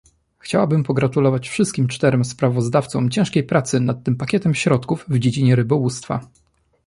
Chciałabym 0.39 0.83
pogratulować 0.83 1.49
wszystkim 1.49 1.87
czterem 1.87 2.25
sprawozdawcom 2.25 3.09
ciężkiej 3.09 3.43
pracy 3.43 3.79
nad 3.79 4.03
tym 4.03 4.15
pakietem 4.15 4.55
środków 4.55 5.05
w 5.07 5.19
dziedzinie 5.19 5.55
rybołówstwa 5.55 6.21